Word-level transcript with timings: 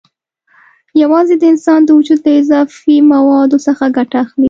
یوازې 1.01 1.35
د 1.37 1.43
انسان 1.53 1.79
د 1.83 1.89
وجود 1.97 2.19
له 2.25 2.31
اضافي 2.41 2.95
موادو 3.11 3.57
څخه 3.67 3.83
ګټه 3.97 4.15
اخلي. 4.23 4.39